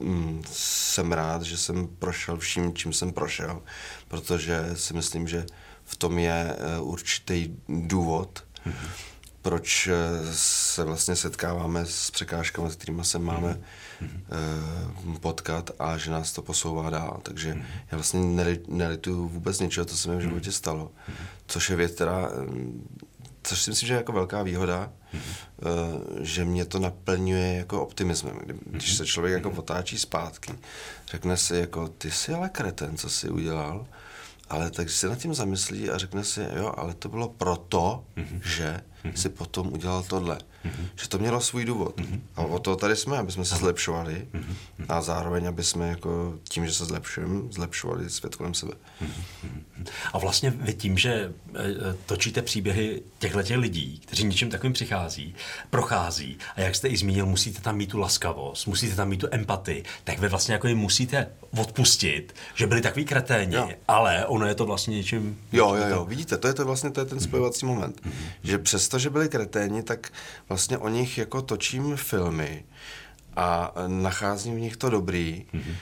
[0.01, 3.63] uh, jsem rád, že jsem prošel vším, čím jsem prošel,
[4.09, 5.47] protože si myslím, že
[5.85, 8.89] v tom je uh, určitý důvod, mm-hmm.
[9.43, 9.89] proč
[10.33, 13.61] se vlastně setkáváme s překážkami, s kterými se máme
[14.03, 15.19] mm-hmm.
[15.19, 17.21] potkat a že nás to posouvá dál.
[17.23, 17.65] Takže mm-hmm.
[17.93, 18.21] já vlastně
[18.69, 21.27] nelituju vůbec ničeho, co se mi v životě stalo, mm-hmm.
[21.47, 22.31] což je věc, která
[23.43, 26.01] což si myslím, že je jako velká výhoda, mm-hmm.
[26.21, 28.39] že mě to naplňuje jako optimismem.
[28.67, 30.53] Když se člověk jako otáčí zpátky,
[31.11, 33.87] řekne si jako, ty jsi ale kreten, co jsi udělal,
[34.49, 38.41] ale tak se nad tím zamyslí a řekne si, jo, ale to bylo proto, Mhm.
[38.45, 38.81] že
[39.15, 40.39] si potom udělal tohle.
[40.97, 42.01] Že to mělo svůj důvod.
[42.37, 44.29] A o to tady jsme, aby jsme se zlepšovali
[44.89, 48.73] a zároveň, aby jsme jako tím, že se zlepšujeme, zlepšovali svět kolem sebe.
[50.13, 51.31] A vlastně vy tím, že e,
[51.63, 55.35] e, točíte příběhy těchto těch lidí, kteří něčím takovým přichází,
[55.71, 59.27] prochází, a jak jste i zmínil, musíte tam mít tu laskavost, musíte tam mít tu
[59.31, 61.27] empatii, tak vy vlastně jako jim musíte
[61.59, 63.69] odpustit, že byli takový kreténi, Jo.
[63.89, 65.39] ale ono je to vlastně něčím...
[65.53, 68.05] Jo, jo, jo, vidíte, to je to vlastně to je ten spojovací moment.
[68.05, 68.15] Mhm.
[68.43, 70.13] Že přesto, že byli kreténi, tak
[70.49, 72.65] vlastně o nich jako točím filmy
[73.37, 75.47] a nacházím v nich to dobrý.
[75.53, 75.75] Mhm.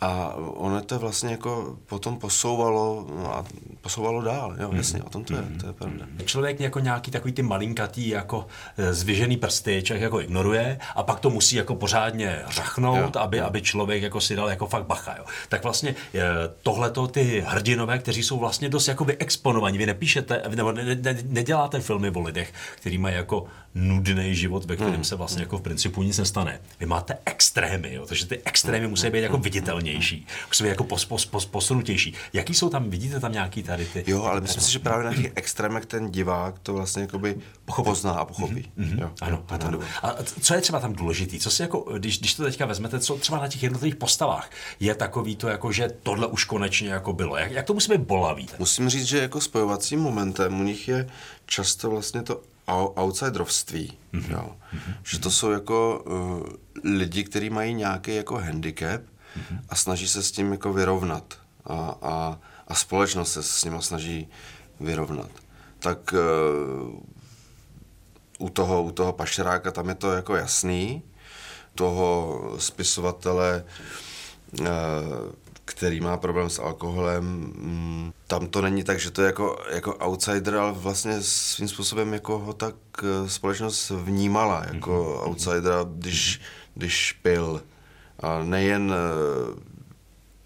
[0.00, 3.44] A ono to vlastně jako potom posouvalo no a
[3.80, 6.06] posouvalo dál, jo, jasně, o tom to je, to je pravda.
[6.24, 11.20] Člověk jako nějaký takový ty malinkatý, jako e, zvyžený prsty, člověk jako ignoruje a pak
[11.20, 13.20] to musí jako pořádně řachnout, Jo.
[13.20, 15.14] aby, aby člověk jako si dal jako fakt bacha.
[15.18, 15.24] Jo.
[15.48, 15.94] Tak vlastně
[16.62, 19.78] tohleto ty hrdinové, kteří jsou vlastně dost jako vyexponovaní.
[19.78, 23.46] Vy nepíšete, nebo ne, ne, neděláte filmy o lidech, kteří mají jako
[23.78, 26.60] nudný život, ve kterém se vlastně jako v principu nic nestane.
[26.80, 31.04] Vy máte extrémy, jo, takže ty extrémy musí být jako viditelnější, musí být jako pos,
[31.04, 32.14] pos, pos, posunutější.
[32.32, 34.04] Jaký jsou tam, vidíte tam nějaký tady ty...
[34.06, 37.36] Jo, ale myslím si, že právě na těch extrémech ten divák to vlastně jakoby
[37.84, 38.70] pozná a pochopí.
[38.76, 38.98] Mhm.
[38.98, 39.80] Jo, Ano, ano, ano.
[40.02, 41.38] A co je třeba tam důležitý?
[41.38, 44.94] Co si jako, když, když to teďka vezmete, co třeba na těch jednotlivých postavách je
[44.94, 47.36] takový to, jako, že tohle už konečně jako bylo?
[47.36, 48.48] Jak, jak to musí být bolavý?
[48.58, 51.08] Musím říct, že jako spojovacím momentem u nich je
[51.46, 52.40] často vlastně to
[52.76, 53.98] outsiderovství.
[54.12, 54.22] Mhm.
[54.24, 54.32] Mm-hmm.
[54.32, 54.56] Jo.
[54.74, 54.94] Mm-hmm.
[55.04, 56.46] Že to jsou jako uh,
[56.98, 59.00] lidi, kteří mají nějaký jako handicap
[59.36, 59.44] Mhm.
[59.58, 59.64] mm-hmm.
[59.68, 61.34] a snaží se s tím jako vyrovnat.
[61.64, 64.28] A, a, a společnost se s nimi snaží
[64.80, 65.30] vyrovnat.
[65.78, 67.00] Tak uh,
[68.38, 71.02] u toho, u toho pašeráka tam je to jako jasný.
[71.74, 73.64] Toho spisovatele,
[74.60, 74.64] eh,
[75.68, 79.94] který má problém s alkoholem, mm, tam to není tak, že to je jako, jako
[79.94, 86.40] outsider, ale vlastně svým způsobem jako ho tak eh, společnost vnímala jako outsidera, když,
[86.74, 87.62] když pil.
[88.20, 89.60] A nejen eh,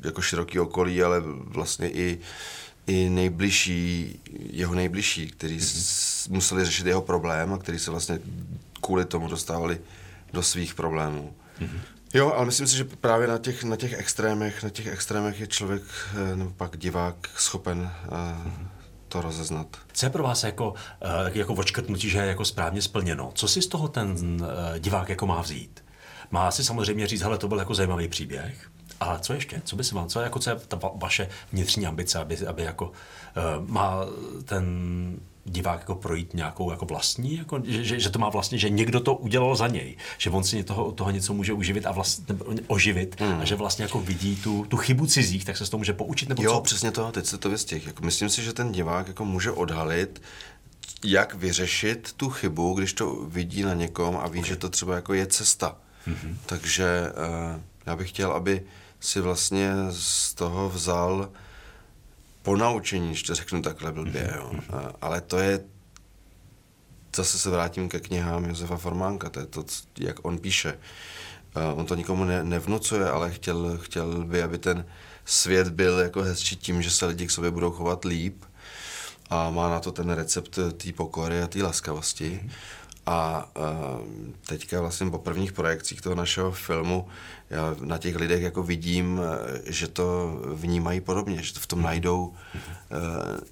[0.04, 2.18] jako široký okolí, ale vlastně i,
[2.86, 8.18] i nejbližší, jeho nejbližší, kteří s, museli řešit jeho problém a kteří se vlastně
[8.80, 9.80] kvůli tomu dostávali
[10.32, 11.34] do svých problémů.
[12.14, 15.46] Jo, ale myslím si, že právě na těch, na těch extrémech, na těch extrémech je
[15.46, 15.82] člověk,
[16.32, 18.52] eh, nebo pak divák, schopen uh,
[19.08, 19.66] to rozeznat.
[19.92, 23.32] Co je pro vás jako, eh, jako očkrtnutí, že je jako správně splněno?
[23.34, 24.38] Co si z toho ten
[24.74, 25.84] eh, divák jako má vzít?
[26.30, 28.70] Má si samozřejmě říct, hele, to byl jako zajímavý příběh,
[29.00, 29.62] a co ještě?
[29.64, 32.46] Co by se vám, co je, jako, co je ta va- vaše vnitřní ambice, aby,
[32.46, 32.92] aby jako
[33.66, 34.00] má
[34.44, 34.64] ten
[35.44, 39.00] divák jako projít nějakou jako vlastní, jako, že, že, že, to má vlastně, že někdo
[39.00, 42.24] to udělal za něj, že on si toho, toho něco může uživit a vlastně
[42.66, 43.40] oživit hmm.
[43.40, 46.28] a že vlastně jako vidí tu, tu chybu cizích, tak se z toho může poučit
[46.28, 46.60] nebo Jo, co?
[46.60, 47.86] přesně to, teď se to vystih.
[47.86, 50.22] Jako myslím si, že ten divák jako může odhalit,
[51.04, 54.48] jak vyřešit tu chybu, když to vidí na někom a ví, okay.
[54.48, 55.76] že to třeba jako je cesta.
[56.08, 56.36] Mm-hmm.
[56.46, 58.62] Takže uh, já bych chtěl, aby
[59.00, 61.28] si vlastně z toho vzal
[62.42, 64.50] ponaučení, když to řeknu takhle blbě, jo.
[64.50, 65.60] Uh, ale to je
[67.16, 69.64] zase se vrátím ke knihám Josefa Formánka, to je to,
[69.98, 70.78] jak on píše.
[71.56, 74.86] Uh, on to nikomu ne, nevnucuje, ale chtěl, chtěl by, aby ten
[75.24, 78.44] svět byl jako hezčí tím, že se lidi k sobě budou chovat líp
[79.30, 82.50] a má na to ten recept té pokory a té laskavosti.
[83.06, 84.06] A uh,
[84.46, 87.06] teďka vlastně po prvních projekcích toho našeho filmu
[87.52, 91.82] já na těch lidech jako vidím, eh, že to vnímají podobně, že to v tom
[91.82, 92.96] najdou, eh,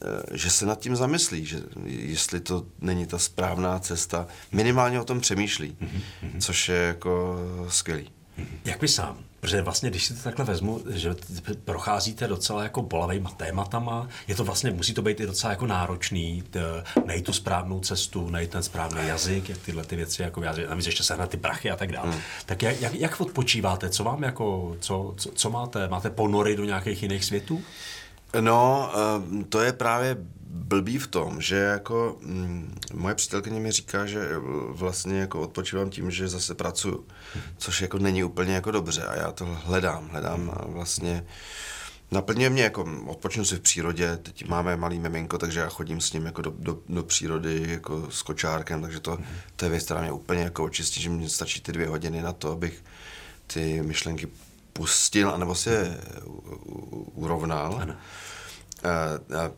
[0.03, 5.05] eh, že se nad tím zamyslí, že jestli to není ta správná cesta, minimálně o
[5.05, 5.77] tom přemýšlí,
[6.39, 8.11] což je jako skvělý.
[8.65, 9.19] Jak vy sám?
[9.41, 11.15] Protože vlastně, když si to takhle vezmu, že
[11.65, 16.43] procházíte docela jako bolavýma tématama, je to vlastně, musí to být i docela jako náročný,
[16.51, 16.61] t-
[17.07, 20.87] najít tu správnou cestu, najít ten správný jazyk, jak tyhle ty věci, jako jazyk, navíc
[20.87, 22.11] ještě sehnat ty prachy a tak dále.
[22.11, 22.21] Hmm.
[22.47, 23.91] Tak jak, jak, jak odpočíváte?
[23.91, 25.89] Co vám jako, co, co, co máte?
[25.89, 27.63] Máte ponory do nějakých jiných světů?
[28.41, 30.17] No, eh, to je právě
[30.53, 34.29] blbý v tom, že jako mm, moje přítelkyně mi říká, že
[34.69, 37.07] vlastně jako odpočívám tím, že zase pracuju,
[37.59, 41.27] což jako není úplně jako dobře a já to hledám, hledám a vlastně
[42.11, 46.13] naplňuje mě jako odpočnu si v přírodě, teď máme malý miminko, takže já chodím s
[46.13, 49.19] ním jako do, do, do přírody jako s kočárkem, takže to,
[49.57, 52.33] to je věc, která mě úplně jako očistí, že mi stačí ty dvě hodiny na
[52.33, 52.85] to, abych
[53.47, 54.29] ty myšlenky
[54.73, 57.79] pustil, anebo si je u- urovnal.
[57.83, 57.95] Ano.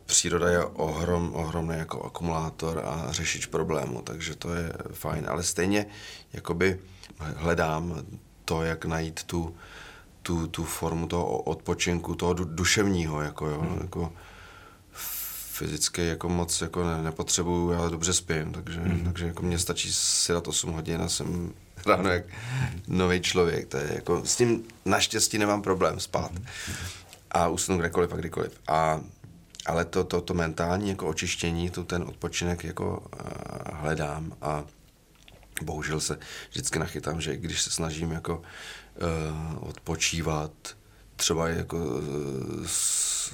[0.05, 5.25] Příroda je ohrom, ohromný jako akumulátor a řešič problému, takže to je fajn.
[5.29, 5.85] Ale stejně
[6.33, 6.79] jakoby
[7.19, 8.05] hledám
[8.45, 9.55] to, jak najít tu,
[10.21, 13.79] tu, tu formu toho odpočinku, toho du, duševního, jako jo, hmm.
[13.81, 14.13] jako
[15.53, 19.03] fyzicky jako moc jako ne, nepotřebuju, já dobře spím, takže, mm.
[19.03, 21.53] takže jako mě stačí si dát 8 hodin a jsem
[21.85, 22.25] ráno jak
[22.87, 26.31] nový člověk, to je jako, s tím naštěstí nemám problém spát
[27.33, 28.59] a usnu kdekoliv a kdykoliv.
[28.67, 29.01] A,
[29.65, 34.63] ale to, to, to mentální jako očištění, to ten odpočinek jako uh, hledám a
[35.61, 36.19] bohužel se
[36.49, 40.51] vždycky nachytám, že když se snažím jako uh, odpočívat,
[41.15, 42.67] třeba jako uh,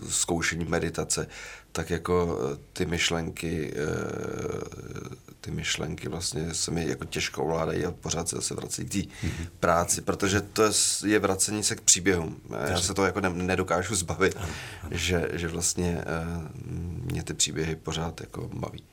[0.10, 1.28] zkoušení meditace,
[1.72, 5.09] tak jako eh, ty myšlenky, eh,
[5.42, 8.98] ty myšlenky vlastně se mi jako těžko ovládají a pořád se zase vrací k té
[8.98, 9.48] mm-hmm.
[9.60, 10.64] práci, protože to
[11.06, 12.42] je vracení se k příběhům.
[12.70, 14.48] Já se to jako nedokážu zbavit, ano,
[14.84, 14.90] ano.
[14.92, 16.06] Že, že vlastně eh,
[17.12, 18.84] mě ty příběhy pořád jako baví.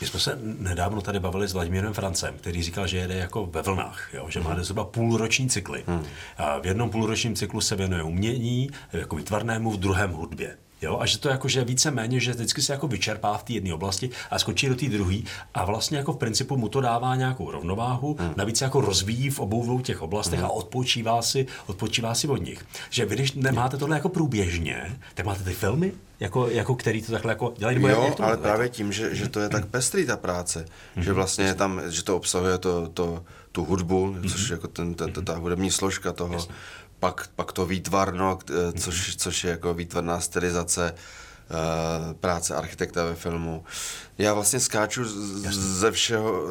[0.00, 3.62] My jsme se nedávno tady bavili s Vladimírem Francem, který říkal, že jede jako ve
[3.62, 4.26] vlnách, jo?
[4.28, 5.84] že má zhruba půlroční cykly.
[5.86, 6.04] Hmm.
[6.36, 10.56] A v jednom půlročním cyklu se věnuje umění, jako výtvarnému, v druhém hudbě.
[10.82, 13.52] Jo, a že to jako, že více méně, že vždycky se jako vyčerpá v té
[13.52, 15.16] jedné oblasti a skočí do té druhé
[15.54, 18.32] a vlastně jako v principu mu to dává nějakou rovnováhu, hmm.
[18.36, 20.48] navíc jako rozvíjí v obou dvou těch oblastech hmm.
[20.48, 22.66] a odpočívá si, odpočívá si od nich.
[22.90, 27.12] Že vy, když nemáte tohle jako průběžně, tak máte ty filmy, jako, jako který to
[27.12, 27.82] takhle jako dělají?
[27.82, 31.02] jo, jak to ale právě tím, že, že to je tak pestrý ta práce, mm-hmm.
[31.02, 34.30] že vlastně je tam, že to obsahuje to, to, tu hudbu, mm-hmm.
[34.30, 36.54] což je jako ten, ten, ta hudební složka toho, Jasně
[37.00, 38.38] pak, pak to výtvarno,
[38.80, 43.64] což, což je jako výtvarná stylizace uh, práce architekta ve filmu.
[44.18, 45.02] Já vlastně skáču
[45.50, 46.42] ze všeho,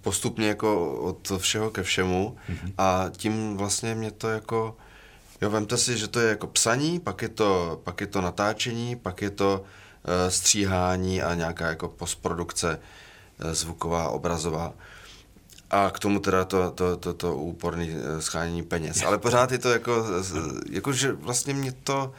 [0.00, 2.72] postupně jako od všeho ke všemu mm-hmm.
[2.78, 4.76] a tím vlastně mě to jako,
[5.40, 8.96] jo, vemte si, že to je jako psaní, pak je to, pak je to natáčení,
[8.96, 9.64] pak je to
[10.28, 12.80] stříhání a nějaká jako postprodukce
[13.52, 14.72] zvuková, obrazová.
[15.70, 19.02] A k tomu teda to, to, to, to úporné eh, schánění peněz.
[19.02, 20.04] Ale pořád je to jako,
[20.70, 22.12] jako že vlastně mě to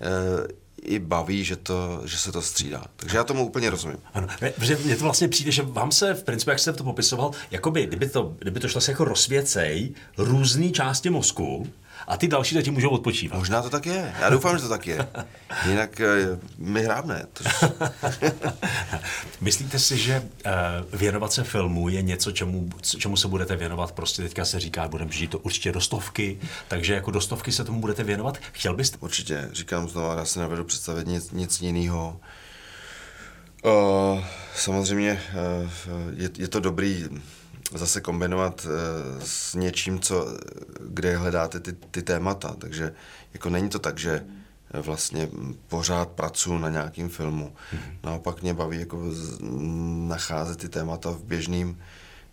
[0.00, 2.84] e, i baví, že, to, že se to střídá.
[2.96, 3.98] Takže já tomu úplně rozumím.
[4.14, 7.30] Ano, protože mně to vlastně přijde, že vám se v principu, jak jste to popisoval,
[7.50, 11.66] jakoby, kdyby to, kdyby to šlo se jako rozsvěcej různé části mozku,
[12.08, 13.38] a ty další zatím můžou odpočívat.
[13.38, 14.14] Možná to tak je.
[14.20, 15.08] Já doufám, že to tak je.
[15.68, 17.26] Jinak uh, my hrábne.
[19.40, 22.68] Myslíte si, že uh, věnovat se filmu je něco, čemu,
[22.98, 23.92] čemu se budete věnovat?
[23.92, 27.64] Prostě teďka se říká, budeme žít to určitě do stovky, takže jako do stovky se
[27.64, 28.38] tomu budete věnovat.
[28.52, 28.96] Chtěl byste?
[29.00, 29.48] Určitě.
[29.52, 32.20] Říkám znovu, já se nevedu představit nic, nic jiného.
[33.64, 35.22] Uh, samozřejmě
[35.64, 35.70] uh,
[36.16, 37.04] je, je to dobrý
[37.74, 40.26] zase kombinovat uh, s něčím, co,
[40.80, 42.54] kde hledáte ty, ty témata.
[42.58, 42.94] Takže
[43.34, 44.24] jako není to tak, že
[44.72, 45.28] vlastně
[45.68, 47.52] pořád pracuji na nějakém filmu.
[47.72, 47.98] Mm-hmm.
[48.04, 49.02] Naopak mě baví jako
[50.08, 51.76] nacházet ty témata v běžném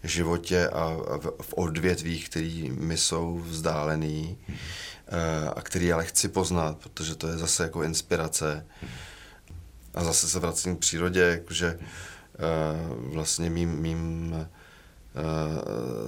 [0.04, 0.98] životě a,
[1.41, 4.54] v, odvětvích, které mi jsou vzdálený mm-hmm.
[4.54, 8.65] uh, a který ale chci poznat, protože to je zase jako inspirace.
[9.93, 14.48] A zase se vracím k přírodě, jakože uh, vlastně mým, mým Eh,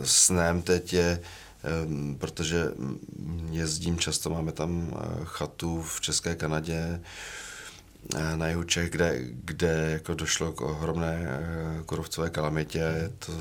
[0.04, 1.22] snem teď je,
[2.18, 2.72] protože
[3.52, 7.02] jezdím často, máme tam eh, chatu v České Kanadě,
[8.16, 11.28] eh, na jihu Čech, kde, kde jako došlo k ohromné
[11.86, 12.80] kurovcové kalamitě.
[12.80, 13.34] Je to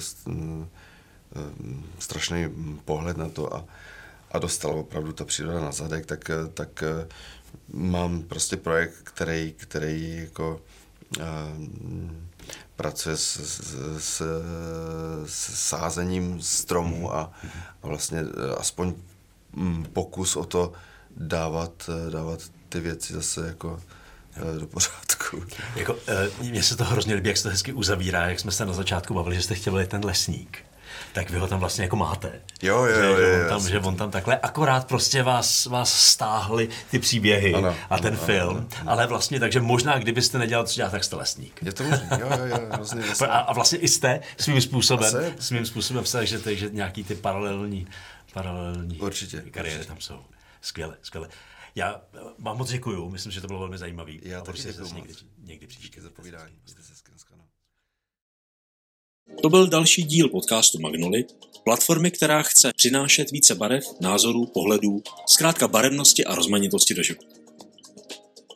[1.99, 2.49] strašný
[2.85, 3.65] pohled na to a,
[4.33, 6.85] a dostala opravdu ta příroda na zadek, tak, tak
[7.73, 10.61] mám prostě projekt, který, který jako
[12.77, 14.23] pracuje s, s, s,
[15.27, 17.33] s sázením stromů a,
[17.83, 18.95] a vlastně e, aspoň
[19.53, 20.73] mm, pokus o to
[21.17, 23.81] dávat, e, dávat ty věci zase jako
[24.57, 25.45] e, do pořádku.
[25.77, 25.97] Jako,
[26.43, 29.15] mně se to hrozně líbí, jak se to hezky uzavírá, jak jsme se na začátku
[29.15, 30.67] bavili, že jste chtěli ten lesník
[31.13, 32.33] tak vy ho tam vlastně jako máte.
[32.63, 36.01] Jo, jo, že, jo, že, on tam, že on tam takhle, akorát prostě vás, vás
[36.01, 38.91] stáhly ty příběhy ano, a ten ano, film, ano, ano.
[38.91, 41.63] ale vlastně, takže možná, kdybyste nedělal, co dělat, tak jste lesník.
[41.63, 45.35] Je to možný, jo, jo, jo, hrozně a, a vlastně i jste svým způsobem, Asi.
[45.39, 47.87] svým způsobem se, že, že nějaký ty paralelní,
[48.33, 49.89] paralelní určitě, kariéry určitě.
[49.89, 50.21] tam jsou.
[50.61, 51.29] Skvěle, skvěle.
[51.75, 52.01] Já
[52.39, 54.21] vám moc děkuju, myslím, že to bylo velmi zajímavý.
[54.23, 56.03] Já taky děkuju někdy, někdy příště.
[56.03, 56.55] za povídání.
[59.43, 61.25] To byl další díl podcastu Magnoli,
[61.65, 67.37] platformy, která chce přinášet více barev, názorů, pohledů, zkrátka barevnosti a rozmanitosti do života.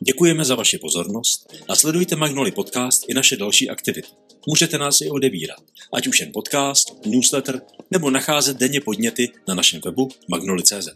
[0.03, 4.07] Děkujeme za vaši pozornost a sledujte Magnoli podcast i naše další aktivity.
[4.47, 9.81] Můžete nás i odebírat, ať už jen podcast, newsletter nebo nacházet denně podněty na našem
[9.85, 10.87] webu magnoli.cz.